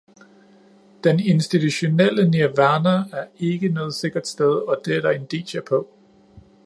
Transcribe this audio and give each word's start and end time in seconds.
Det 1.03 1.21
institutionelle 1.21 2.29
nirvana 2.29 3.03
er 3.11 3.27
ikke 3.39 3.69
noget 3.69 3.93
sikkert 3.93 4.27
sted, 4.27 4.51
og 4.51 4.81
det 4.85 4.97
er 4.97 5.01
der 5.01 5.11
indicier 5.11 5.61
på. 5.69 5.87